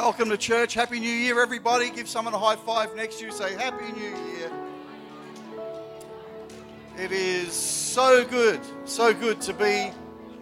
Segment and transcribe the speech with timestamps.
[0.00, 0.74] Welcome to church.
[0.74, 1.90] Happy New Year, everybody.
[1.90, 3.32] Give someone a high five next to you.
[3.32, 4.50] Say, Happy New Year.
[6.96, 9.90] It is so good, so good to be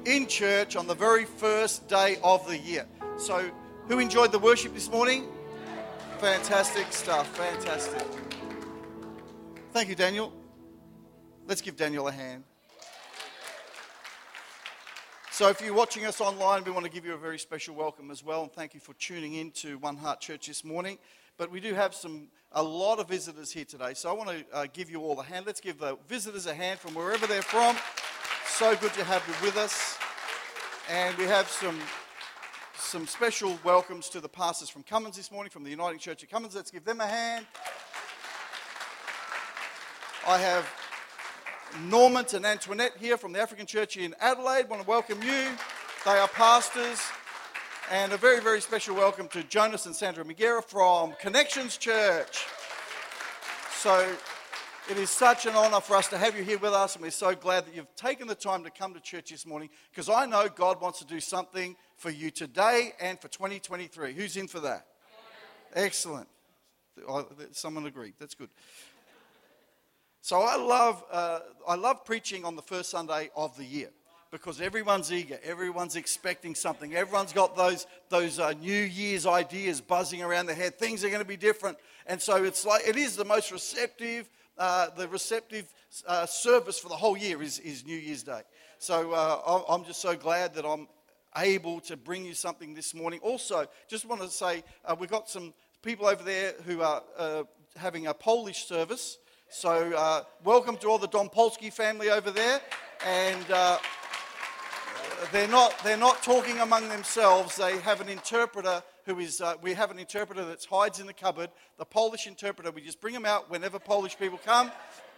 [0.04, 2.84] in church on the very first day of the year.
[3.16, 3.50] So,
[3.88, 5.26] who enjoyed the worship this morning?
[6.18, 8.06] Fantastic stuff, fantastic.
[9.72, 10.34] Thank you, Daniel.
[11.46, 12.44] Let's give Daniel a hand.
[15.37, 18.10] So, if you're watching us online, we want to give you a very special welcome
[18.10, 20.97] as well, and thank you for tuning in to One Heart Church this morning.
[21.37, 24.45] But we do have some a lot of visitors here today, so I want to
[24.51, 25.45] uh, give you all a hand.
[25.45, 27.77] Let's give the visitors a hand from wherever they're from.
[28.47, 29.98] So good to have you with us,
[30.91, 31.78] and we have some
[32.78, 36.30] some special welcomes to the pastors from Cummins this morning, from the Uniting Church of
[36.30, 36.55] Cummins.
[36.55, 37.45] Let's give them a hand.
[40.27, 40.66] I have
[41.88, 44.69] Norman and Antoinette here from the African Church in Adelaide.
[44.69, 45.48] Want to welcome you.
[46.05, 47.01] They are pastors.
[47.91, 52.47] And a very, very special welcome to Jonas and Sandra Miguera from Connections Church.
[53.72, 54.12] So
[54.91, 57.11] it is such an honor for us to have you here with us, and we're
[57.11, 60.27] so glad that you've taken the time to come to church this morning because I
[60.27, 64.12] know God wants to do something for you today and for 2023.
[64.14, 64.87] Who's in for that?
[65.75, 66.28] Excellent.
[67.53, 68.14] Someone agreed.
[68.19, 68.48] That's good.
[70.27, 71.38] So I love, uh,
[71.69, 73.91] I love preaching on the first Sunday of the year
[74.32, 80.24] because everyone's eager, everyone's expecting something, everyone's got those, those uh, New Year's ideas buzzing
[80.24, 80.80] around their head.
[80.80, 81.78] Things are going to be different.
[82.08, 85.72] And so it's like, it is the most receptive, uh, the receptive
[86.08, 88.41] uh, service for the whole year is, is New Year's Day.
[88.80, 90.88] So uh, I'm just so glad that I'm
[91.36, 93.20] able to bring you something this morning.
[93.22, 97.04] Also, just want to say uh, we've got some people over there who are
[97.77, 99.19] having a Polish service.
[99.48, 102.61] So, uh, welcome to all the Dompolski family over there.
[103.06, 103.78] And uh,
[105.30, 107.56] they're, not, they're not talking among themselves.
[107.56, 111.12] They have an interpreter who is, uh, we have an interpreter that hides in the
[111.12, 112.72] cupboard, the Polish interpreter.
[112.72, 114.72] We just bring them out whenever Polish people come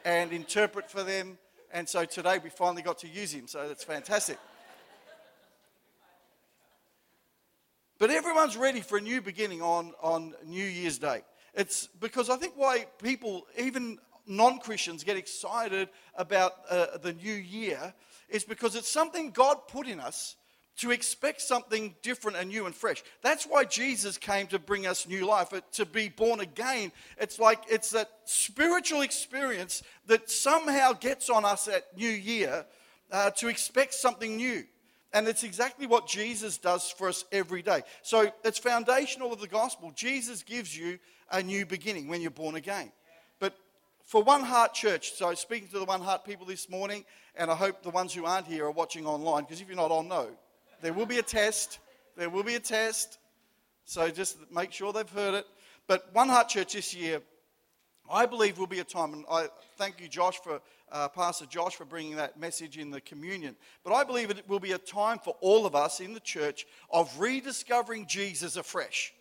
[0.05, 1.39] and interpret for them.
[1.73, 3.49] And so today we finally got to use him.
[3.49, 4.39] So that's fantastic.
[7.99, 11.23] But everyone's ready for a new beginning on, on New Year's Day.
[11.55, 13.99] It's because I think why people, even
[14.29, 17.95] non Christians get excited about uh, the new year
[18.29, 20.37] is because it's something God put in us
[20.79, 23.03] to expect something different and new and fresh.
[23.21, 26.93] That's why Jesus came to bring us new life, to be born again.
[27.19, 32.65] It's like it's that spiritual experience that somehow gets on us at New Year
[33.11, 34.65] uh, to expect something new.
[35.13, 37.83] And it's exactly what Jesus does for us every day.
[38.03, 39.91] So it's foundational of the gospel.
[39.97, 40.99] Jesus gives you
[41.33, 42.93] a new beginning when you're born again
[44.09, 47.05] for One Heart Church, so speaking to the One Heart people this morning,
[47.35, 49.93] and I hope the ones who aren't here are watching online, because if you're not,
[49.93, 50.31] I'll know.
[50.81, 51.79] There will be a test.
[52.17, 53.19] There will be a test.
[53.85, 55.47] So just make sure they've heard it.
[55.87, 57.21] But One Heart Church this year,
[58.11, 61.77] I believe will be a time, and I thank you, Josh, for uh, Pastor Josh,
[61.77, 63.57] for bringing that message in the communion.
[63.85, 66.65] But I believe it will be a time for all of us in the church
[66.91, 69.13] of rediscovering Jesus afresh.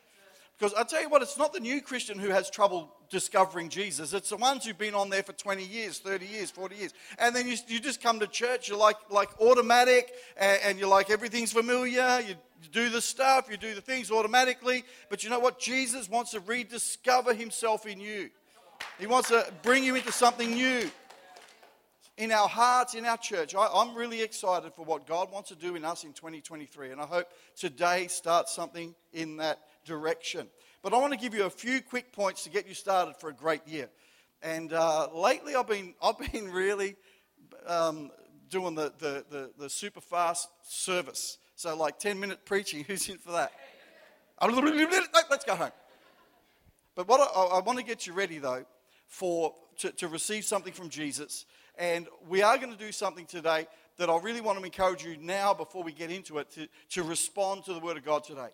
[0.57, 4.13] Because I tell you what, it's not the new Christian who has trouble discovering Jesus.
[4.13, 6.93] It's the ones who've been on there for 20 years, 30 years, 40 years.
[7.19, 10.89] And then you, you just come to church, you're like, like automatic, and, and you're
[10.89, 12.21] like, everything's familiar.
[12.21, 14.83] You, you do the stuff, you do the things automatically.
[15.09, 15.59] But you know what?
[15.59, 18.31] Jesus wants to rediscover himself in you,
[18.99, 20.89] He wants to bring you into something new.
[22.17, 25.55] In our hearts, in our church, I, I'm really excited for what God wants to
[25.55, 26.89] do in us in 2023.
[26.89, 30.47] And I hope today starts something in that direction.
[30.81, 33.29] But I want to give you a few quick points to get you started for
[33.29, 33.89] a great year.
[34.41, 36.95] And uh, lately, I've been, I've been really
[37.67, 38.09] um,
[38.49, 41.37] doing the, the, the, the, super fast service.
[41.55, 42.83] So, like 10 minute preaching.
[42.87, 43.51] Who's in for that?
[44.41, 45.71] Let's go home.
[46.95, 48.65] But what I, I want to get you ready, though,
[49.07, 51.45] for to, to receive something from Jesus.
[51.77, 53.67] And we are going to do something today
[53.97, 57.03] that I really want to encourage you now, before we get into it, to, to
[57.03, 58.49] respond to the Word of God today.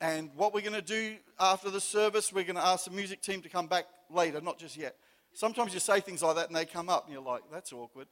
[0.00, 3.22] And what we're going to do after the service, we're going to ask the music
[3.22, 4.96] team to come back later, not just yet.
[5.32, 8.06] Sometimes you say things like that and they come up and you're like, that's awkward.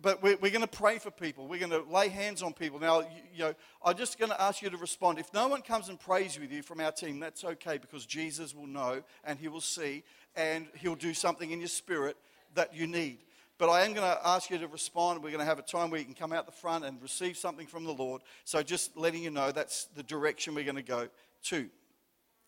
[0.00, 1.48] But we're, going to pray for people.
[1.48, 2.78] We're going to lay hands on people.
[2.78, 3.00] Now,
[3.34, 3.54] you know,
[3.84, 5.18] I'm just going to ask you to respond.
[5.18, 8.54] If no one comes and prays with you from our team, that's okay because Jesus
[8.54, 10.04] will know and he will see
[10.36, 12.16] and he'll do something in your spirit
[12.54, 13.18] that you need.
[13.58, 15.22] But I am going to ask you to respond.
[15.22, 17.36] We're going to have a time where you can come out the front and receive
[17.36, 18.22] something from the Lord.
[18.44, 21.08] So just letting you know that's the direction we're going to go
[21.44, 21.68] to.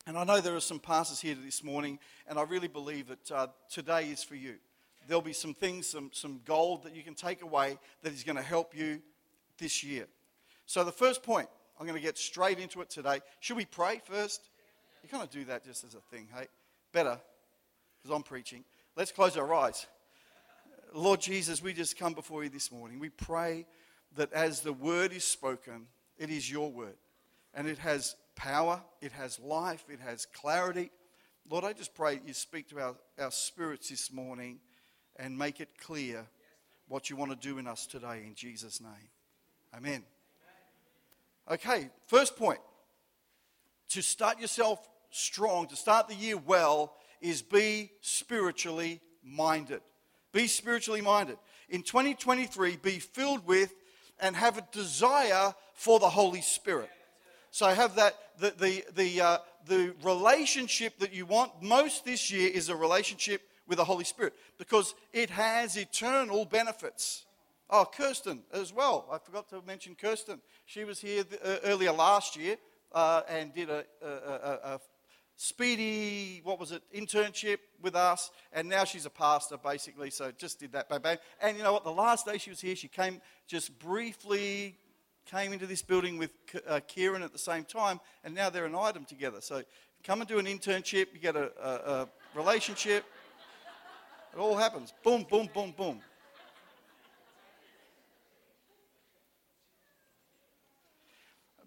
[0.06, 1.99] And I know there are some pastors here this morning,
[2.29, 4.55] and I really believe that uh, today is for you.
[5.08, 8.37] There'll be some things, some, some gold that you can take away that is going
[8.37, 9.03] to help you
[9.58, 10.06] this year.
[10.67, 11.49] So, the first point
[11.81, 13.20] I'm going to get straight into it today.
[13.41, 14.50] Should we pray first?
[15.03, 16.46] You kind of do that just as a thing, hey?
[16.93, 17.19] Better,
[18.03, 18.64] because I'm preaching.
[18.97, 19.87] Let's close our eyes.
[20.93, 22.99] Lord Jesus, we just come before you this morning.
[22.99, 23.67] We pray
[24.17, 25.87] that as the word is spoken,
[26.19, 26.97] it is your word.
[27.55, 30.91] And it has power, it has life, it has clarity.
[31.49, 34.59] Lord, I just pray you speak to our, our spirits this morning
[35.17, 36.27] and make it clear
[36.89, 39.11] what you want to do in us today in Jesus' name.
[39.77, 40.03] Amen.
[41.49, 42.61] Okay, first point.
[43.91, 49.81] To start yourself strong, to start the year well, is be spiritually minded.
[50.32, 51.38] Be spiritually minded.
[51.69, 53.75] In 2023, be filled with
[54.20, 56.90] and have a desire for the Holy Spirit.
[57.50, 62.50] So have that the the the uh, the relationship that you want most this year
[62.52, 67.25] is a relationship with the Holy Spirit because it has eternal benefits.
[67.69, 69.06] Oh, Kirsten as well.
[69.12, 70.40] I forgot to mention Kirsten.
[70.67, 72.56] She was here uh, earlier last year
[72.93, 74.81] uh, and did a, a, a,
[75.43, 78.31] speedy, what was it, internship with us.
[78.53, 80.11] And now she's a pastor, basically.
[80.11, 81.17] So just did that, bang, bang.
[81.41, 81.83] And you know what?
[81.83, 84.77] The last day she was here, she came just briefly,
[85.25, 86.31] came into this building with
[86.69, 88.01] uh, Kieran at the same time.
[88.23, 89.41] And now they're an item together.
[89.41, 89.63] So
[90.05, 91.07] come and do an internship.
[91.15, 93.07] You get a, a relationship.
[94.35, 94.93] It all happens.
[95.03, 96.03] Boom, boom, boom, boom.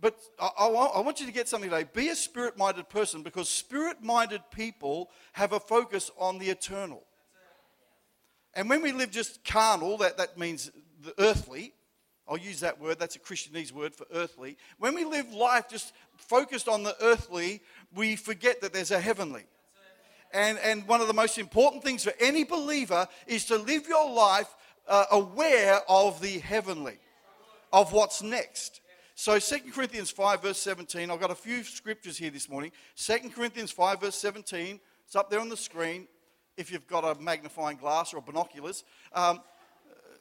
[0.04, 1.88] But I, I, I, want you to get something today.
[1.94, 7.04] Be a spirit minded person because spirit minded people have a focus on the eternal.
[8.54, 10.72] And when we live just carnal, that, that means
[11.02, 11.72] the earthly.
[12.28, 14.58] I'll use that word, that's a Christianese word for earthly.
[14.78, 17.62] When we live life just focused on the earthly,
[17.96, 19.44] we forget that there's a heavenly.
[20.34, 24.12] And, and one of the most important things for any believer is to live your
[24.12, 24.54] life
[24.86, 26.98] uh, aware of the heavenly,
[27.72, 28.82] of what's next.
[29.16, 32.72] So 2 Corinthians 5, verse 17, I've got a few scriptures here this morning.
[32.96, 36.08] 2 Corinthians 5, verse 17, it's up there on the screen
[36.58, 38.84] if you've got a magnifying glass or binoculars.
[39.14, 39.42] Um,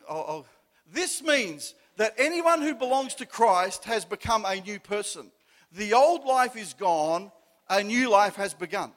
[0.09, 0.47] I'll, I'll,
[0.93, 5.31] this means that anyone who belongs to Christ has become a new person.
[5.73, 7.33] The old life is gone,
[7.71, 8.93] a new life has begun.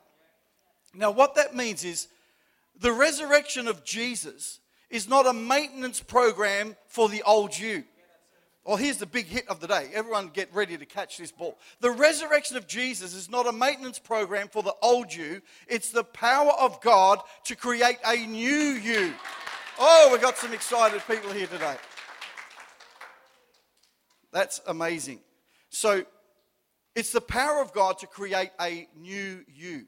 [0.93, 2.09] Now, what that means is
[2.79, 4.59] the resurrection of Jesus
[4.89, 7.85] is not a maintenance program for the old you.
[8.65, 9.91] Well, here's the big hit of the day.
[9.93, 11.59] Everyone get ready to catch this ball.
[11.81, 16.03] The resurrection of Jesus is not a maintenance program for the old you, it's the
[16.03, 19.13] power of God to create a new you.
[19.77, 21.75] Oh, we've got some excited people here today.
[24.31, 25.19] That's amazing.
[25.69, 26.03] So,
[26.95, 29.85] it's the power of God to create a new you.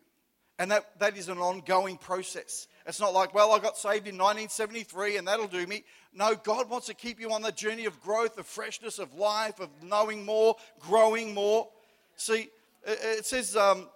[0.59, 2.67] And that, that is an ongoing process.
[2.87, 5.83] It's not like, well, I got saved in 1973 and that'll do me.
[6.13, 9.59] No, God wants to keep you on the journey of growth, of freshness, of life,
[9.59, 11.67] of knowing more, growing more.
[12.15, 12.49] See,
[12.85, 13.87] it says, um,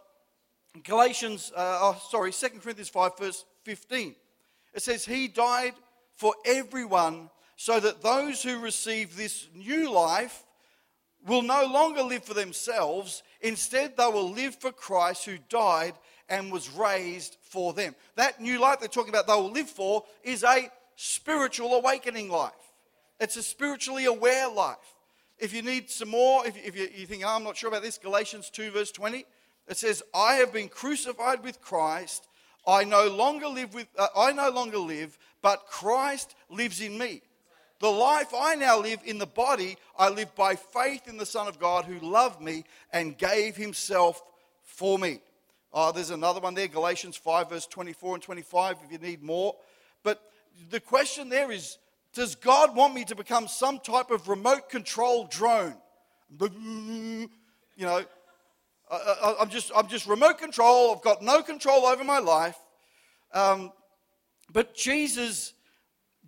[0.84, 4.16] Galatians, uh, oh, sorry, 2 Corinthians 5, verse 15.
[4.74, 5.74] It says, He died
[6.16, 10.44] for everyone so that those who receive this new life
[11.25, 13.24] will no longer live for themselves.
[13.42, 15.94] Instead, they will live for Christ who died
[16.31, 17.94] and was raised for them.
[18.16, 22.54] That new life they're talking about they will live for is a spiritual awakening life.
[23.19, 24.78] It's a spiritually aware life.
[25.38, 27.83] If you need some more, if, if you, you, think, oh, I'm not sure about
[27.83, 29.25] this, Galatians 2, verse 20,
[29.67, 32.27] it says, I have been crucified with Christ.
[32.65, 37.22] I no longer live with, uh, I no longer live, but Christ lives in me.
[37.79, 41.48] The life I now live in the body, I live by faith in the Son
[41.48, 42.63] of God who loved me
[42.94, 44.22] and gave himself
[44.63, 45.20] for me.
[45.74, 49.56] Oh, there's another one there, Galatians 5, verse 24 and 25, if you need more.
[50.04, 50.22] But
[50.70, 51.78] the question there is
[52.13, 55.75] Does God want me to become some type of remote control drone?
[56.40, 57.30] You
[57.80, 58.04] know,
[58.92, 60.94] I, am just, I'm just remote control.
[60.94, 62.58] I've got no control over my life.
[63.34, 63.72] Um,
[64.51, 65.54] but Jesus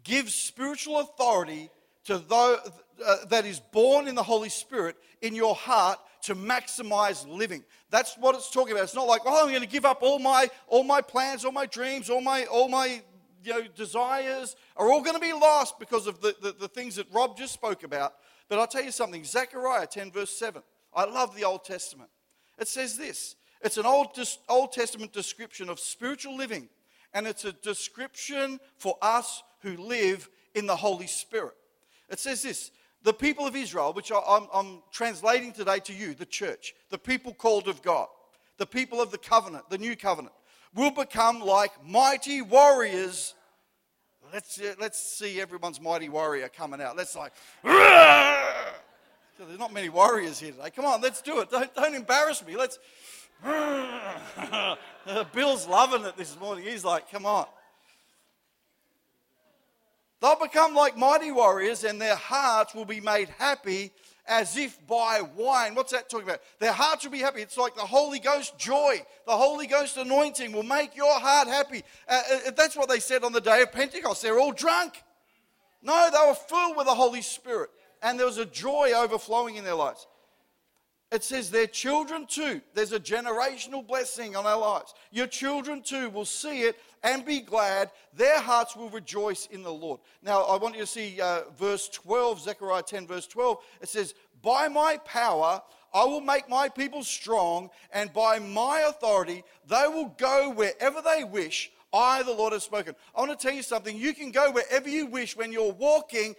[0.04, 1.70] gives spiritual authority
[2.06, 2.60] to those
[3.06, 7.64] uh, that is born in the Holy Spirit in your heart to maximize living.
[7.90, 8.86] That's what it's talking about.
[8.86, 11.52] It's not like, oh, I'm going to give up all my all my plans, all
[11.52, 13.02] my dreams, all my all my
[13.44, 16.96] you know, desires are all going to be lost because of the, the, the things
[16.96, 18.14] that Rob just spoke about.
[18.48, 20.62] But I'll tell you something Zechariah 10, verse 7.
[20.94, 22.10] I love the Old Testament.
[22.58, 24.18] It says this it's an Old,
[24.50, 26.70] Old Testament description of spiritual living,
[27.14, 31.56] and it's a description for us who live in the Holy Spirit.
[32.10, 32.72] It says this
[33.04, 37.34] the people of Israel, which I'm, I'm, translating today to you, the church, the people
[37.34, 38.08] called of God,
[38.58, 40.34] the people of the covenant, the new covenant,
[40.74, 43.36] will become like mighty warriors.
[44.32, 46.96] Let's, uh, let's see everyone's mighty warrior coming out.
[46.96, 47.34] Let's like,
[47.64, 50.70] There's not many warriors here today.
[50.70, 51.52] Come on, let's do it.
[51.52, 52.56] Don't, don't embarrass me.
[52.56, 52.80] Let's.
[55.34, 56.64] Bill's loving it this morning.
[56.64, 57.46] He's like, come on.
[60.24, 63.92] They'll become like mighty warriors, and their hearts will be made happy
[64.26, 65.76] as if by wine.
[65.76, 66.40] What's that talking about?
[66.60, 67.42] Their hearts will be happy.
[67.42, 71.84] It's like the Holy Ghost joy, the Holy Ghost anointing will make your heart happy.
[72.08, 74.22] Uh, uh, that's what they said on the day of Pentecost.
[74.22, 75.04] They're all drunk.
[75.82, 79.66] No, they were filled with the Holy Spirit, and there was a joy overflowing in
[79.66, 80.08] their lives.
[81.14, 82.60] It says their children too.
[82.74, 84.96] There's a generational blessing on our lives.
[85.12, 87.92] Your children too will see it and be glad.
[88.16, 90.00] Their hearts will rejoice in the Lord.
[90.24, 93.58] Now, I want you to see uh, verse 12, Zechariah 10, verse 12.
[93.82, 95.62] It says, By my power,
[95.94, 101.24] I will make my people strong, and by my authority, they will go wherever they
[101.24, 101.72] wish.
[101.94, 102.96] I, the Lord, have spoken.
[103.16, 103.96] I want to tell you something.
[103.96, 106.34] You can go wherever you wish when you're walking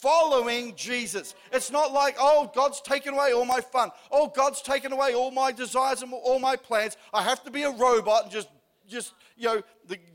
[0.00, 1.34] following Jesus.
[1.52, 3.90] It's not like, oh, God's taken away all my fun.
[4.10, 6.96] Oh, God's taken away all my desires and all my plans.
[7.12, 8.48] I have to be a robot and just,
[8.88, 9.62] just you know,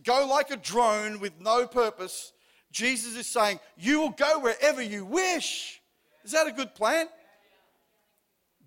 [0.04, 2.34] go like a drone with no purpose.
[2.72, 5.82] Jesus is saying, you will go wherever you wish.
[6.24, 7.08] Is that a good plan?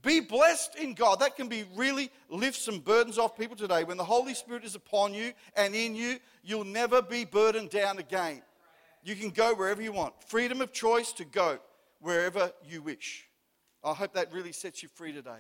[0.03, 1.19] Be blessed in God.
[1.19, 3.83] That can be really lift some burdens off people today.
[3.83, 7.99] When the Holy Spirit is upon you and in you, you'll never be burdened down
[7.99, 8.43] again.
[9.07, 10.15] You can go wherever you want.
[10.27, 11.61] Freedom of choice to go
[12.01, 13.29] wherever you wish.
[13.85, 15.39] I hope that really sets you free today.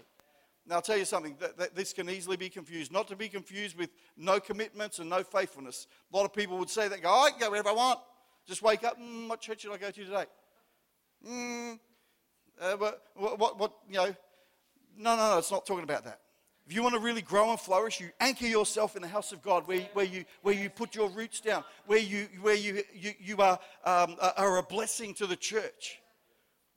[0.69, 2.93] Now, I'll tell you something, that, that this can easily be confused.
[2.93, 5.89] Not to be confused with no commitments and no faithfulness.
[6.13, 7.99] A lot of people would say that, go, I can go wherever I want.
[8.47, 10.25] Just wake up, mm, what church should I go to today?
[11.29, 11.81] Mm,
[12.61, 14.15] uh, what, what, what, you know,
[14.97, 16.21] no, no, no, it's not talking about that.
[16.67, 19.41] If you want to really grow and flourish, you anchor yourself in the house of
[19.41, 23.13] God where, where, you, where you put your roots down, where you, where you, you,
[23.21, 26.01] you are, um, are a blessing to the church,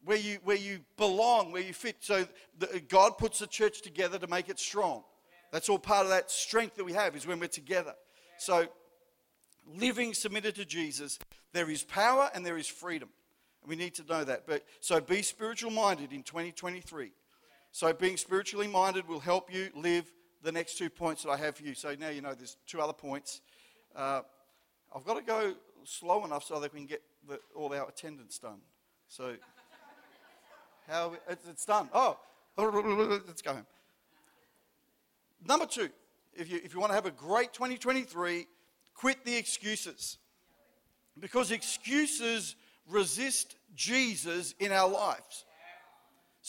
[0.06, 1.98] where you, where you belong, where you fit.
[2.02, 2.28] So
[2.60, 5.04] the, God puts the church together to make it strong.
[5.52, 7.96] That's all part of that strength that we have is when we're together.
[8.38, 8.68] So
[9.66, 11.18] living submitted to Jesus,
[11.52, 13.10] there is power and there is freedom.
[13.64, 14.46] And we need to know that.
[14.46, 17.12] But so be spiritual minded in 2023.
[17.72, 20.12] So, being spiritually minded will help you live
[20.42, 21.76] the next two points that I have for you.
[21.76, 23.42] So, now you know there's two other points.
[23.96, 24.22] Uh,
[24.96, 28.40] I've got to go slow enough so that we can get the, all our attendance
[28.40, 28.60] done.
[29.08, 29.36] So,
[30.88, 31.90] how it's, done.
[31.94, 32.18] Oh,
[32.58, 33.66] let's go home.
[35.48, 35.90] Number two,
[36.34, 38.48] if you, if you want to have a great 2023,
[38.96, 40.18] quit the excuses.
[41.20, 42.56] Because excuses
[42.90, 45.46] resist Jesus in our lives.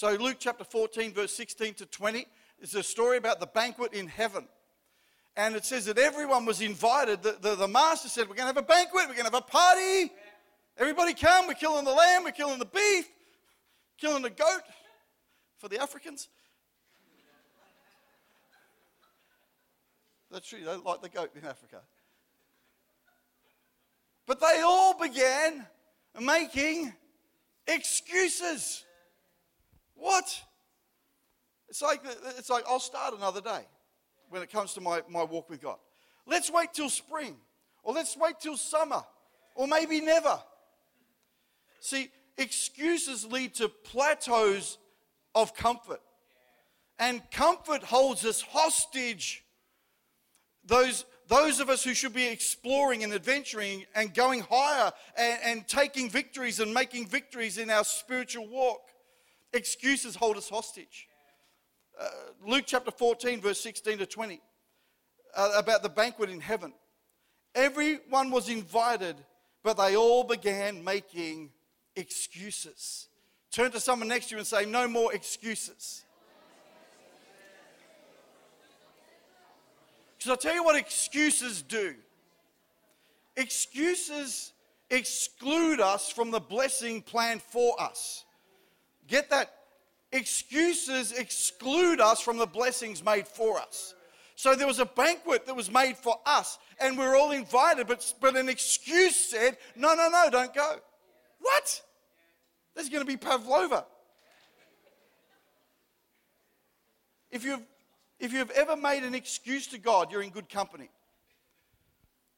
[0.00, 2.26] So, Luke chapter 14, verse 16 to 20
[2.62, 4.48] is a story about the banquet in heaven.
[5.36, 7.22] And it says that everyone was invited.
[7.22, 9.34] The, the, the master said, We're going to have a banquet, we're going to have
[9.34, 10.10] a party.
[10.78, 13.10] Everybody come, we're killing the lamb, we're killing the beef,
[13.98, 14.62] killing the goat
[15.58, 16.30] for the Africans.
[20.30, 21.82] That's true, they like the goat in Africa.
[24.26, 25.66] But they all began
[26.18, 26.90] making
[27.68, 28.84] excuses.
[30.00, 30.42] What?
[31.68, 32.00] It's like,
[32.38, 33.60] it's like I'll start another day
[34.30, 35.76] when it comes to my, my walk with God.
[36.26, 37.36] Let's wait till spring,
[37.82, 39.02] or let's wait till summer,
[39.54, 40.40] or maybe never.
[41.80, 44.78] See, excuses lead to plateaus
[45.34, 46.00] of comfort.
[46.98, 49.44] And comfort holds us hostage.
[50.64, 55.68] Those, those of us who should be exploring and adventuring and going higher and, and
[55.68, 58.80] taking victories and making victories in our spiritual walk.
[59.52, 61.08] Excuses hold us hostage.
[62.00, 62.06] Uh,
[62.46, 64.40] Luke chapter 14, verse 16 to 20,
[65.36, 66.72] uh, about the banquet in heaven.
[67.54, 69.16] Everyone was invited,
[69.62, 71.50] but they all began making
[71.96, 73.08] excuses.
[73.50, 76.04] Turn to someone next to you and say, No more excuses.
[80.16, 81.94] Because I'll tell you what excuses do
[83.36, 84.52] excuses
[84.90, 88.24] exclude us from the blessing planned for us.
[89.10, 89.52] Get that?
[90.12, 93.94] Excuses exclude us from the blessings made for us.
[94.36, 97.86] So there was a banquet that was made for us, and we are all invited,
[97.86, 100.76] but, but an excuse said, no, no, no, don't go.
[101.40, 101.82] What?
[102.74, 103.84] There's going to be Pavlova.
[107.30, 107.62] If you've,
[108.18, 110.88] if you've ever made an excuse to God, you're in good company.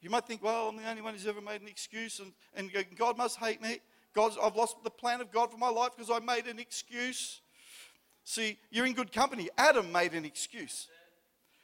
[0.01, 2.71] You might think, well, I'm the only one who's ever made an excuse, and, and
[2.97, 3.79] God must hate me.
[4.15, 7.41] God's, I've lost the plan of God for my life because I made an excuse.
[8.25, 9.49] See, you're in good company.
[9.57, 10.89] Adam made an excuse.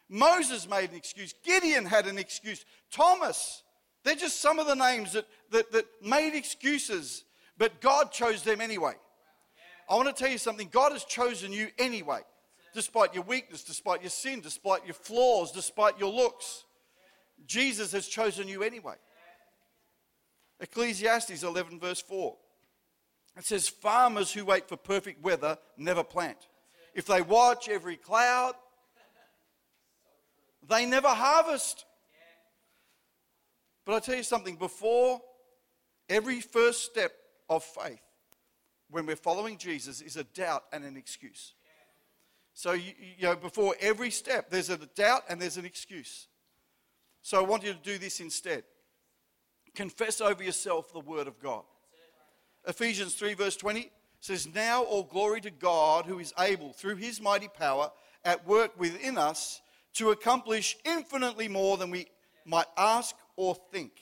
[0.08, 1.34] Moses made an excuse.
[1.44, 2.64] Gideon had an excuse.
[2.90, 3.62] Thomas.
[4.04, 7.24] They're just some of the names that, that, that made excuses,
[7.58, 8.94] but God chose them anyway.
[9.90, 10.68] I want to tell you something.
[10.70, 12.20] God has chosen you anyway,
[12.74, 16.64] despite your weakness, despite your sin, despite your flaws, despite your looks.
[17.46, 18.94] Jesus has chosen you anyway.
[20.60, 22.36] Ecclesiastes 11, verse 4.
[23.36, 26.48] It says, Farmers who wait for perfect weather never plant.
[26.94, 28.54] If they watch every cloud,
[30.68, 31.84] they never harvest.
[33.84, 35.20] But I tell you something, before
[36.08, 37.12] every first step
[37.48, 38.02] of faith,
[38.90, 41.54] when we're following Jesus, is a doubt and an excuse.
[42.54, 46.26] So, you, you know, before every step, there's a doubt and there's an excuse.
[47.22, 48.64] So I want you to do this instead.
[49.74, 51.62] Confess over yourself the word of God.
[52.66, 57.20] Ephesians 3, verse 20 says, Now all glory to God who is able, through his
[57.20, 57.90] mighty power,
[58.24, 59.60] at work within us
[59.94, 62.06] to accomplish infinitely more than we
[62.44, 63.92] might ask or think.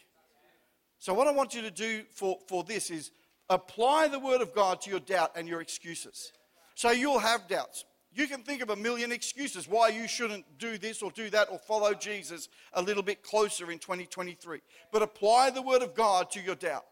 [0.98, 3.10] So, what I want you to do for, for this is
[3.50, 6.32] apply the word of God to your doubt and your excuses.
[6.74, 7.84] So, you'll have doubts.
[8.16, 11.48] You can think of a million excuses why you shouldn't do this or do that
[11.50, 14.60] or follow Jesus a little bit closer in 2023.
[14.90, 16.86] But apply the Word of God to your doubt.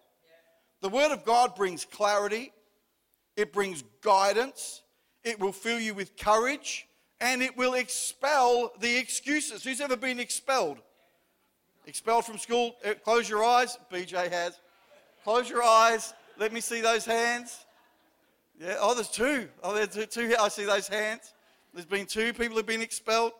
[0.82, 2.52] The Word of God brings clarity,
[3.38, 4.82] it brings guidance,
[5.24, 6.86] it will fill you with courage,
[7.22, 9.64] and it will expel the excuses.
[9.64, 10.76] Who's ever been expelled?
[11.86, 12.76] Expelled from school?
[12.84, 13.78] Uh, close your eyes.
[13.90, 14.60] BJ has.
[15.22, 16.12] Close your eyes.
[16.38, 17.63] Let me see those hands.
[18.58, 19.48] Yeah, oh, there's two.
[19.62, 20.06] Oh, there's two.
[20.06, 20.36] two.
[20.38, 21.32] I see those hands.
[21.72, 23.32] There's been two people who've been expelled.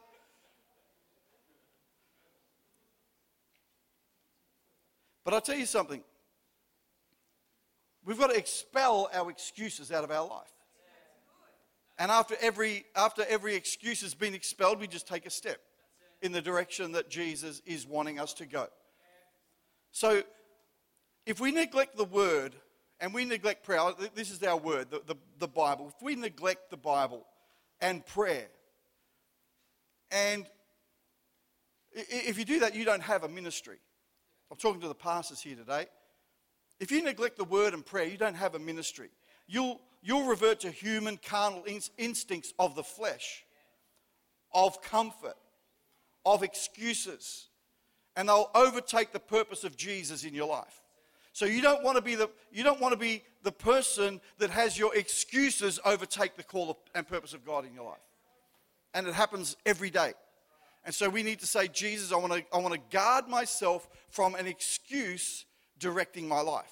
[5.25, 6.03] But I'll tell you something.
[8.05, 10.53] We've got to expel our excuses out of our life.
[11.99, 15.59] And after every, after every excuse has been expelled, we just take a step
[16.21, 18.67] in the direction that Jesus is wanting us to go.
[19.93, 20.23] So,
[21.25, 22.55] if we neglect the word
[23.05, 23.83] and we neglect prayer,
[24.15, 25.93] this is our word, the, the, the Bible.
[25.95, 27.27] If we neglect the Bible
[27.83, 28.47] and prayer,
[30.11, 30.47] and
[31.93, 33.77] if you do that, you don't have a ministry.
[34.51, 35.85] I'm talking to the pastors here today.
[36.81, 39.11] If you neglect the word and prayer, you don't have a ministry.
[39.47, 41.63] You'll, you'll revert to human carnal
[41.99, 43.45] instincts of the flesh,
[44.55, 45.37] of comfort,
[46.25, 47.49] of excuses,
[48.17, 50.84] and they'll overtake the purpose of Jesus in your life.
[51.35, 54.51] So you don't want to be the you don't want to be the person that
[54.51, 57.99] has your excuses overtake the call and purpose of God in your life.
[58.95, 60.13] And it happens every day.
[60.85, 63.89] And so we need to say, Jesus, I want to I want to guard myself
[64.09, 65.45] from an excuse
[65.81, 66.71] directing my life.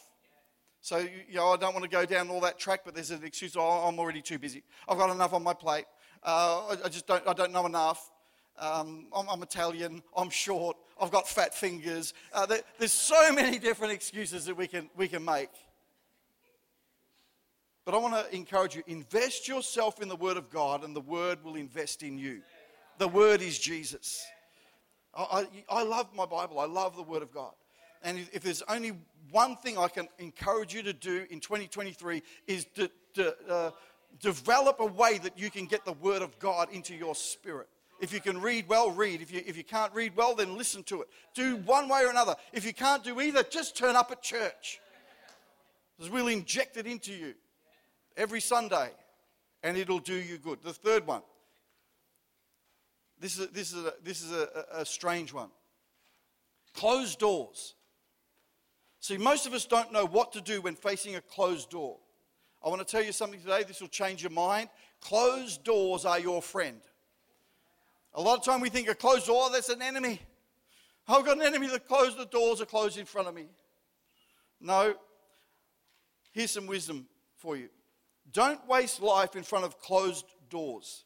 [0.80, 3.24] So you know, I don't want to go down all that track, but there's an
[3.24, 3.56] excuse.
[3.56, 4.62] Oh, I'm already too busy.
[4.88, 5.86] I've got enough on my plate.
[6.22, 7.26] Uh, I, just don't.
[7.26, 8.12] I don't know enough.
[8.58, 12.14] Um, I'm, I'm, Italian, I'm short, I've got fat fingers.
[12.32, 15.50] Uh, there, there's so many different excuses that we can, we can make.
[17.84, 21.00] But I want to encourage you invest yourself in the Word of God, and the
[21.00, 22.42] Word will invest in you.
[22.98, 24.24] The Word is Jesus.
[25.12, 27.52] I, I, I love my Bible, I love the Word of God.
[28.04, 28.92] And if, if, there's only
[29.32, 33.70] one thing I can encourage you to do in 2023 is to, to uh,
[34.20, 37.68] develop a way that you can get the Word of God into your spirit.
[38.02, 39.22] If you can read well, read.
[39.22, 41.08] If you, if you can't read well, then listen to it.
[41.34, 42.34] Do one way or another.
[42.52, 44.80] If you can't do either, just turn up at church.
[45.96, 47.34] Because we'll inject it into you
[48.16, 48.90] every Sunday
[49.62, 50.58] and it'll do you good.
[50.64, 51.22] The third one.
[53.20, 55.50] This is, a, this is, a, this is a, a strange one.
[56.74, 57.76] Closed doors.
[58.98, 61.98] See, most of us don't know what to do when facing a closed door.
[62.64, 63.62] I want to tell you something today.
[63.62, 64.70] This will change your mind.
[65.00, 66.80] Closed doors are your friend.
[68.14, 70.20] A lot of time we think a closed door, that's an enemy.
[71.08, 73.46] I've got an enemy that closed the doors are closed in front of me.
[74.60, 74.94] No.
[76.32, 77.68] Here's some wisdom for you.
[78.32, 81.04] Don't waste life in front of closed doors.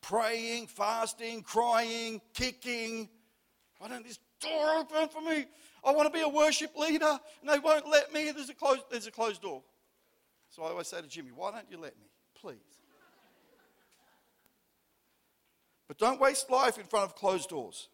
[0.00, 3.08] Praying, fasting, crying, kicking.
[3.78, 5.46] Why don't this door open for me?
[5.84, 8.30] I want to be a worship leader and they won't let me.
[8.32, 9.62] There's a closed, there's a closed door.
[10.50, 12.06] So I always say to Jimmy, why don't you let me?
[12.40, 12.75] Please.
[15.88, 17.88] But don't waste life in front of closed doors.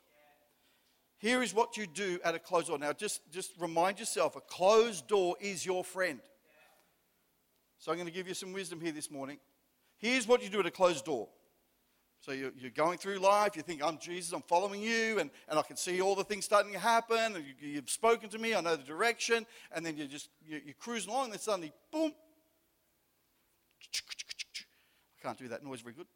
[1.18, 2.78] Here is what you do at a closed door.
[2.78, 6.20] Now, just, just remind yourself a closed door is your friend.
[7.78, 9.38] So, I'm going to give you some wisdom here this morning.
[9.98, 11.28] Here's what you do at a closed door.
[12.20, 15.58] So, you're, you're going through life, you think, I'm Jesus, I'm following you, and, and
[15.58, 18.54] I can see all the things starting to happen, and you, have spoken to me,
[18.54, 21.72] I know the direction, and then you're just, you, you're cruising along, and then suddenly,
[21.92, 22.12] boom.
[25.18, 26.06] I can't do that noise very good.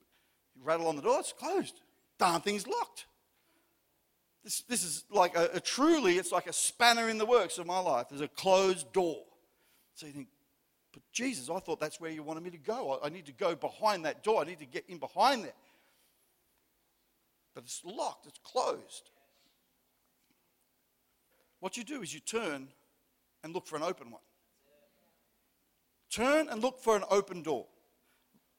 [0.56, 1.80] You rattle on the door, it's closed.
[2.18, 3.06] Darn thing's locked.
[4.42, 7.66] This, this is like a, a, truly, it's like a spanner in the works of
[7.66, 8.06] my life.
[8.08, 9.18] There's a closed door.
[9.94, 10.28] So you think,
[10.92, 12.92] But Jesus, I thought that's where you wanted me to go.
[13.02, 14.40] I, I need to go behind that door.
[14.40, 15.52] I need to get in behind there.
[17.54, 19.10] But it's locked, it's closed.
[21.60, 22.68] What you do is you turn
[23.42, 24.20] and look for an open one.
[26.10, 27.66] Turn and look for an open door.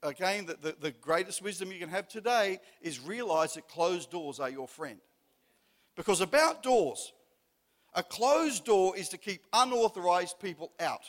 [0.03, 4.39] Again, the, the, the, greatest wisdom you can have today is realize that closed doors
[4.39, 4.99] are your friend.
[5.95, 7.13] Because about doors,
[7.95, 11.01] a closed door is to keep unauthorized people out.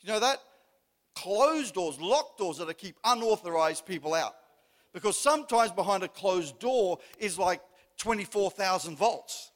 [0.00, 0.38] You know that?
[1.16, 4.36] Closed doors, locked doors are to keep unauthorized people out.
[4.92, 7.60] Because sometimes behind a closed door is like
[7.98, 9.50] 24,000 volts.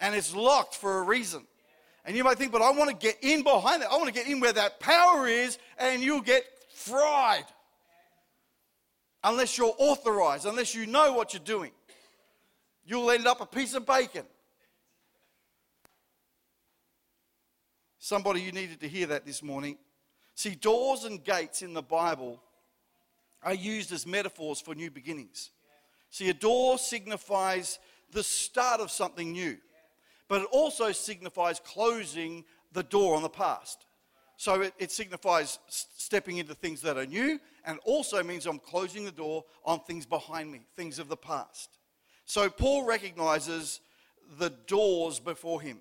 [0.00, 1.46] And it's locked for a reason.
[2.04, 3.90] And you might think, but I want to get in behind that.
[3.90, 6.44] I want to get in where that power is, and you'll get
[6.82, 7.44] fried.
[9.24, 11.70] Unless you're authorized, unless you know what you're doing.
[12.84, 14.24] You'll end up a piece of bacon.
[17.98, 19.78] Somebody, you needed to hear that this morning.
[20.34, 22.42] See, doors and gates in the Bible
[23.44, 25.50] are used as metaphors for new beginnings.
[26.10, 27.78] See, a door signifies
[28.10, 29.56] the start of something new,
[30.28, 33.86] but it also signifies closing the door on the past.
[34.36, 39.04] So it, it signifies stepping into things that are new and also means I'm closing
[39.04, 41.70] the door on things behind me, things of the past.
[42.24, 43.80] So Paul recognizes
[44.38, 45.78] the doors before him.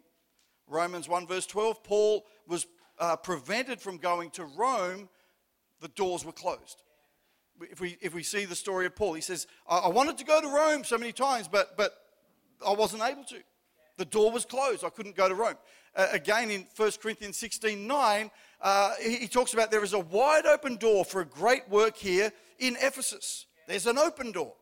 [0.67, 2.65] Romans 1, verse 12, Paul was
[2.99, 5.09] uh, prevented from going to Rome,
[5.81, 6.83] the doors were closed.
[7.59, 10.23] If we, if we see the story of Paul, he says, I, I wanted to
[10.23, 11.93] go to Rome so many times, but, but
[12.65, 13.37] I wasn't able to.
[13.97, 14.83] The door was closed.
[14.83, 15.57] I couldn't go to Rome.
[15.95, 19.99] Uh, again, in 1 Corinthians 16 9, uh, he, he talks about there is a
[19.99, 23.45] wide open door for a great work here in Ephesus.
[23.67, 24.53] There's an open door.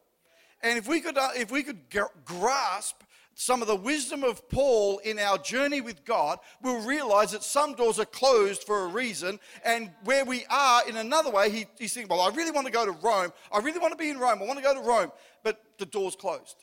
[0.62, 1.80] And if we could, uh, if we could
[2.26, 3.04] grasp
[3.36, 7.74] some of the wisdom of Paul in our journey with God, we'll realize that some
[7.74, 9.39] doors are closed for a reason.
[9.63, 12.74] And where we are in another way, he, he's thinking, Well, I really want to
[12.74, 13.32] go to Rome.
[13.52, 14.39] I really want to be in Rome.
[14.42, 15.12] I want to go to Rome.
[15.44, 16.58] But the door's closed.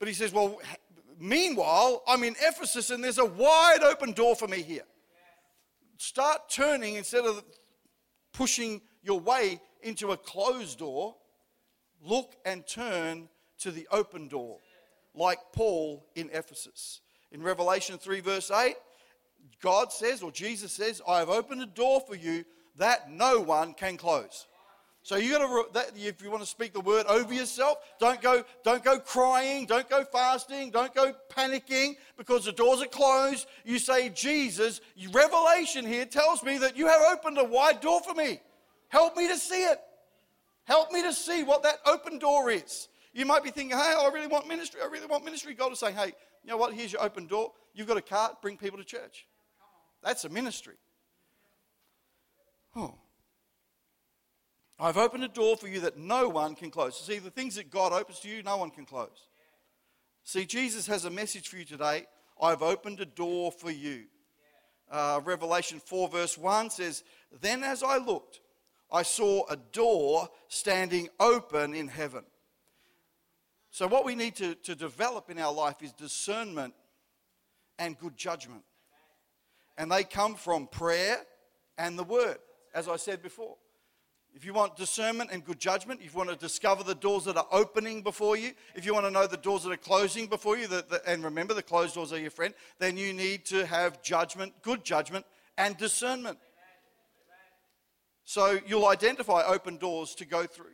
[0.00, 0.58] But he says, Well,
[1.20, 4.84] meanwhile, I'm in Ephesus and there's a wide open door for me here.
[5.98, 7.44] Start turning instead of
[8.32, 11.14] pushing your way into a closed door.
[12.02, 13.28] Look and turn
[13.58, 14.58] to the open door
[15.14, 17.00] like Paul in Ephesus.
[17.32, 18.74] In Revelation 3, verse 8,
[19.62, 22.44] God says, or Jesus says, I have opened a door for you
[22.76, 24.46] that no one can close.
[25.10, 28.44] So you got to, if you want to speak the word over yourself, don't go,
[28.62, 33.48] don't go crying, don't go fasting, don't go panicking because the doors are closed.
[33.64, 38.14] You say, Jesus, Revelation here tells me that you have opened a wide door for
[38.14, 38.40] me.
[38.86, 39.80] Help me to see it.
[40.62, 42.86] Help me to see what that open door is.
[43.12, 44.80] You might be thinking, hey, I really want ministry.
[44.80, 45.54] I really want ministry.
[45.54, 46.12] God is saying, hey,
[46.44, 46.72] you know what?
[46.72, 47.50] Here's your open door.
[47.74, 49.26] You've got a cart, bring people to church.
[50.04, 50.76] That's a ministry.
[52.76, 52.94] Oh.
[54.80, 56.98] I've opened a door for you that no one can close.
[56.98, 59.28] See, the things that God opens to you, no one can close.
[60.24, 62.06] See, Jesus has a message for you today.
[62.40, 64.04] I've opened a door for you.
[64.90, 67.04] Uh, Revelation 4, verse 1 says,
[67.42, 68.40] Then as I looked,
[68.90, 72.24] I saw a door standing open in heaven.
[73.70, 76.74] So, what we need to, to develop in our life is discernment
[77.78, 78.62] and good judgment.
[79.76, 81.18] And they come from prayer
[81.78, 82.38] and the word,
[82.74, 83.56] as I said before.
[84.34, 87.36] If you want discernment and good judgment, if you want to discover the doors that
[87.36, 90.56] are opening before you, if you want to know the doors that are closing before
[90.56, 93.66] you, the, the, and remember the closed doors are your friend, then you need to
[93.66, 95.26] have judgment, good judgment,
[95.58, 96.38] and discernment.
[98.24, 100.66] So you'll identify open doors to go through.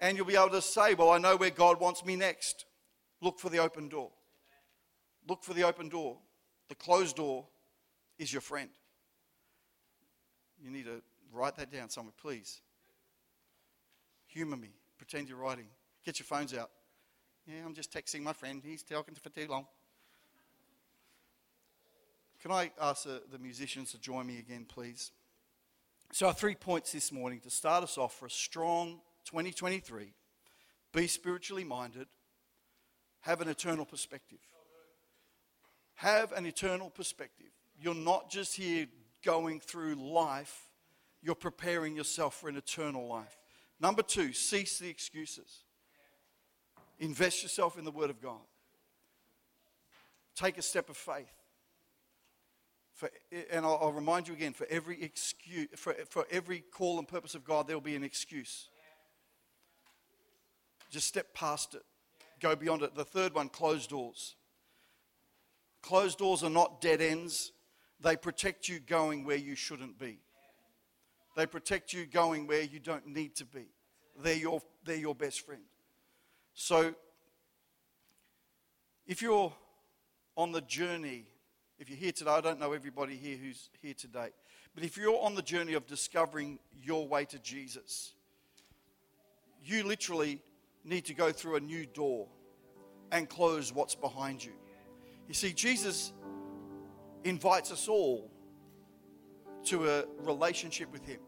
[0.00, 2.64] And you'll be able to say, Well, I know where God wants me next.
[3.20, 4.10] Look for the open door.
[5.28, 6.18] Look for the open door.
[6.68, 7.46] The closed door
[8.18, 8.70] is your friend.
[10.62, 12.60] You need to write that down somewhere, please.
[14.28, 14.70] Humor me.
[14.96, 15.66] Pretend you're writing.
[16.04, 16.70] Get your phones out.
[17.46, 18.62] Yeah, I'm just texting my friend.
[18.64, 19.66] He's talking for too long.
[22.42, 25.12] Can I ask the, the musicians to join me again, please?
[26.12, 30.14] So, our three points this morning to start us off for a strong 2023,
[30.92, 32.06] be spiritually minded,
[33.20, 34.38] have an eternal perspective.
[35.96, 37.48] Have an eternal perspective.
[37.80, 38.86] You're not just here
[39.24, 40.67] going through life,
[41.22, 43.36] you're preparing yourself for an eternal life.
[43.80, 45.64] Number two, cease the excuses.
[46.98, 48.40] Invest yourself in the Word of God.
[50.34, 51.32] Take a step of faith.
[52.94, 53.10] For,
[53.52, 57.36] and I'll, I'll, remind you again for every excuse, for, for every call and purpose
[57.36, 58.68] of God, there will be an excuse.
[60.90, 61.82] Just step past it,
[62.40, 62.96] go beyond it.
[62.96, 64.34] The third one, closed doors.
[65.80, 67.52] Closed doors are not dead ends,
[68.00, 70.18] They protect you going where you shouldn't be.
[71.38, 73.66] They protect you going where you don't need to be.
[74.20, 75.62] They're your, they're your best friend.
[76.52, 76.96] So,
[79.06, 79.52] if you're
[80.36, 81.26] on the journey,
[81.78, 84.30] if you're here today, I don't know everybody here who's here today,
[84.74, 88.14] but if you're on the journey of discovering your way to Jesus,
[89.62, 90.42] you literally
[90.84, 92.26] need to go through a new door
[93.12, 94.54] and close what's behind you.
[95.28, 96.12] You see, Jesus
[97.22, 98.28] invites us all
[99.66, 101.20] to a relationship with Him.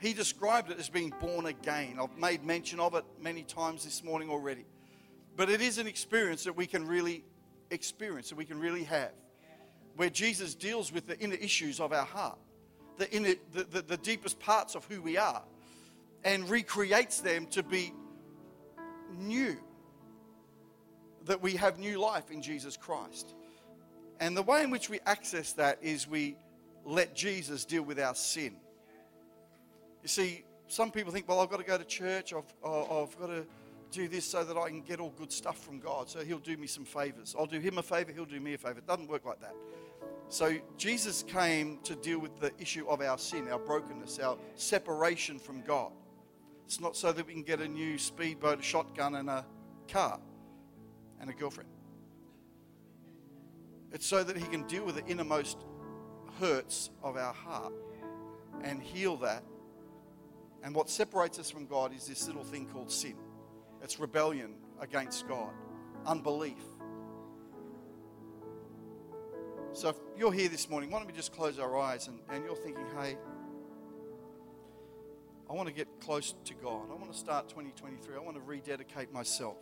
[0.00, 1.98] He described it as being born again.
[2.00, 4.64] I've made mention of it many times this morning already.
[5.36, 7.22] But it is an experience that we can really
[7.70, 9.12] experience, that we can really have,
[9.96, 12.38] where Jesus deals with the inner issues of our heart,
[12.96, 15.42] the, inner, the, the, the deepest parts of who we are,
[16.24, 17.92] and recreates them to be
[19.18, 19.58] new.
[21.26, 23.34] That we have new life in Jesus Christ.
[24.18, 26.36] And the way in which we access that is we
[26.86, 28.56] let Jesus deal with our sin.
[30.02, 33.18] You see, some people think, well, I've got to go to church, I've, uh, I've
[33.18, 33.46] got to
[33.90, 36.08] do this so that I can get all good stuff from God.
[36.08, 37.34] So he'll do me some favors.
[37.38, 38.78] I'll do him a favor, he'll do me a favor.
[38.78, 39.54] It doesn't work like that.
[40.28, 45.40] So Jesus came to deal with the issue of our sin, our brokenness, our separation
[45.40, 45.90] from God.
[46.66, 49.44] It's not so that we can get a new speedboat, a shotgun, and a
[49.88, 50.20] car
[51.20, 51.68] and a girlfriend.
[53.92, 55.58] It's so that He can deal with the innermost
[56.38, 57.72] hurts of our heart
[58.62, 59.42] and heal that.
[60.62, 63.16] And what separates us from God is this little thing called sin.
[63.82, 65.52] It's rebellion against God,
[66.06, 66.62] unbelief.
[69.72, 72.44] So if you're here this morning, why don't we just close our eyes and, and
[72.44, 73.16] you're thinking, hey,
[75.48, 76.90] I want to get close to God.
[76.90, 78.14] I want to start 2023.
[78.14, 79.56] I want to rededicate myself.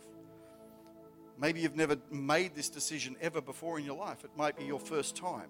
[1.39, 4.23] Maybe you've never made this decision ever before in your life.
[4.23, 5.49] It might be your first time.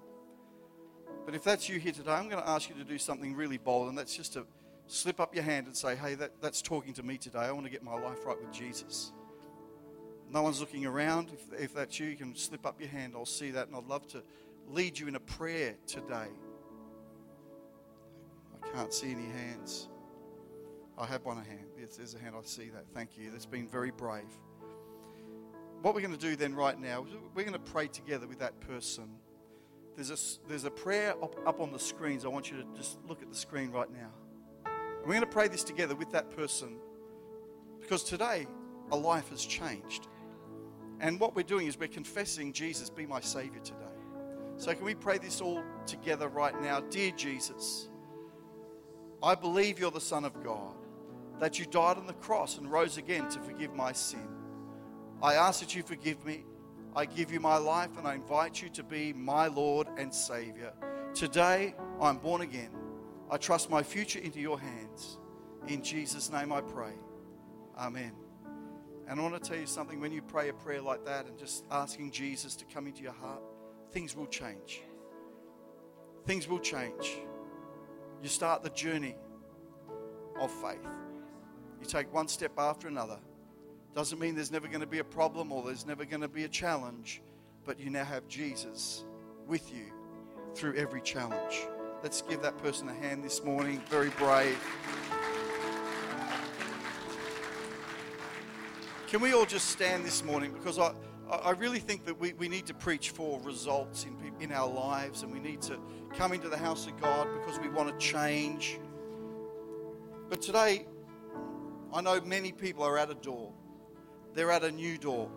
[1.25, 3.57] But if that's you here today, I'm going to ask you to do something really
[3.57, 4.45] bold, and that's just to
[4.89, 7.39] slip up your hand and say, Hey, that, that's talking to me today.
[7.39, 9.13] I want to get my life right with Jesus.
[10.31, 11.31] No one's looking around.
[11.33, 13.13] If, if that's you, you can slip up your hand.
[13.15, 14.23] I'll see that, and I'd love to
[14.67, 16.27] lead you in a prayer today.
[18.61, 19.89] I can't see any hands.
[20.97, 21.65] I have one hand.
[21.79, 22.35] Yes, there's a hand.
[22.37, 22.85] I see that.
[22.93, 23.31] Thank you.
[23.31, 24.29] That's been very brave.
[25.81, 28.59] What we're going to do then, right now, we're going to pray together with that
[28.59, 29.09] person.
[29.95, 32.25] There's a, there's a prayer up, up on the screens.
[32.25, 34.09] I want you to just look at the screen right now.
[35.01, 36.77] We're going to pray this together with that person
[37.79, 38.47] because today
[38.91, 40.07] a life has changed.
[40.99, 43.79] And what we're doing is we're confessing, Jesus, be my Savior today.
[44.57, 46.81] So, can we pray this all together right now?
[46.81, 47.87] Dear Jesus,
[49.23, 50.75] I believe you're the Son of God
[51.39, 54.27] that you died on the cross and rose again to forgive my sin.
[55.23, 56.43] I ask that you forgive me.
[56.95, 60.73] I give you my life and I invite you to be my Lord and Savior.
[61.13, 62.71] Today, I'm born again.
[63.31, 65.17] I trust my future into your hands.
[65.67, 66.93] In Jesus' name I pray.
[67.77, 68.13] Amen.
[69.07, 71.37] And I want to tell you something when you pray a prayer like that and
[71.37, 73.41] just asking Jesus to come into your heart,
[73.91, 74.81] things will change.
[76.25, 77.17] Things will change.
[78.21, 79.15] You start the journey
[80.39, 80.85] of faith.
[81.79, 83.19] You take one step after another.
[83.95, 86.43] Doesn't mean there's never going to be a problem or there's never going to be
[86.43, 87.21] a challenge,
[87.65, 89.05] but you now have Jesus
[89.47, 89.85] with you
[90.55, 91.67] through every challenge.
[92.01, 93.81] Let's give that person a hand this morning.
[93.89, 94.57] Very brave.
[99.07, 100.53] Can we all just stand this morning?
[100.53, 100.93] Because I,
[101.29, 105.23] I really think that we, we need to preach for results in, in our lives
[105.23, 105.77] and we need to
[106.15, 108.79] come into the house of God because we want to change.
[110.29, 110.85] But today,
[111.91, 113.51] I know many people are at a door,
[114.35, 115.29] they're at a new door.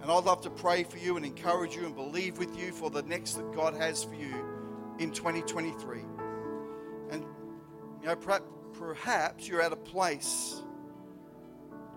[0.00, 2.88] And I'd love to pray for you and encourage you and believe with you for
[2.88, 4.45] the next that God has for you
[4.98, 6.00] in 2023.
[7.10, 7.24] And,
[8.00, 8.16] you know,
[8.72, 10.62] perhaps you're at a place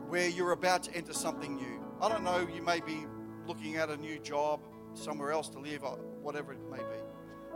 [0.08, 1.84] where you're about to enter something new.
[2.02, 3.06] I don't know, you may be
[3.46, 4.62] looking at a new job,
[4.94, 6.84] somewhere else to live, or whatever it may be.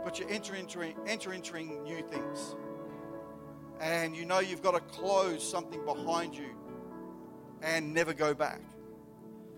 [0.04, 2.54] But you're entering, entering, entering new things
[3.80, 6.50] and you know you've got to close something behind you
[7.62, 8.60] and never go back.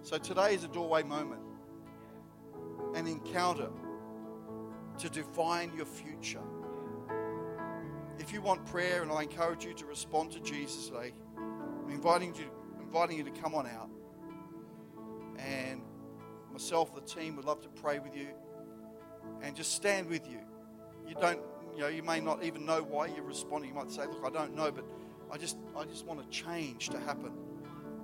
[0.02, 1.42] So today is a doorway moment,
[2.94, 3.68] an encounter
[4.98, 6.42] to define your future.
[8.18, 12.34] If you want prayer, and I encourage you to respond to Jesus today, I'm inviting
[12.34, 13.90] you, inviting you to come on out.
[15.38, 15.82] And
[16.50, 18.28] myself, the team, would love to pray with you
[19.42, 20.40] and just stand with you.
[21.06, 21.40] You don't
[21.74, 23.68] you know, you may not even know why you're responding.
[23.68, 24.86] You might say, "Look, I don't know, but
[25.30, 27.32] I just, I just want a change to happen."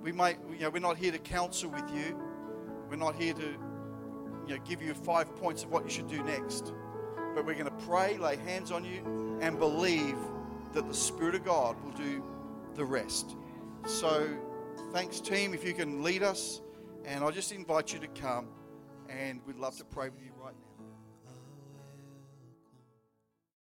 [0.03, 2.15] We may, you know, we're not here to counsel with you.
[2.87, 3.57] We're not here to
[4.47, 6.73] you know, give you five points of what you should do next.
[7.33, 10.17] But we're going to pray, lay hands on you, and believe
[10.73, 12.23] that the Spirit of God will do
[12.75, 13.35] the rest.
[13.85, 14.27] So,
[14.91, 16.61] thanks, team, if you can lead us.
[17.05, 18.47] And I just invite you to come,
[19.09, 20.72] and we'd love to pray with you right now.